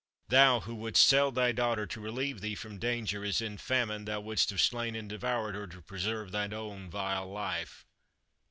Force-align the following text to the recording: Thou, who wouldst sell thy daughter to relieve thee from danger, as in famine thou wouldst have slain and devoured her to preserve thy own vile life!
Thou, 0.29 0.61
who 0.61 0.73
wouldst 0.73 1.05
sell 1.07 1.31
thy 1.31 1.51
daughter 1.51 1.85
to 1.85 2.01
relieve 2.01 2.41
thee 2.41 2.55
from 2.55 2.79
danger, 2.79 3.23
as 3.23 3.39
in 3.39 3.59
famine 3.59 4.05
thou 4.05 4.19
wouldst 4.19 4.49
have 4.49 4.59
slain 4.59 4.95
and 4.95 5.07
devoured 5.07 5.53
her 5.53 5.67
to 5.67 5.79
preserve 5.83 6.31
thy 6.31 6.47
own 6.47 6.89
vile 6.89 7.29
life! 7.29 7.85